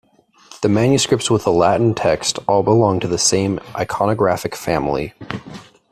The 0.63 0.67
manuscripts 0.67 1.29
with 1.29 1.45
a 1.45 1.51
Latin 1.51 1.93
text 1.93 2.39
all 2.47 2.63
belong 2.63 2.99
to 3.01 3.07
the 3.07 3.19
same 3.19 3.59
iconographic 3.75 4.55
family. 4.55 5.13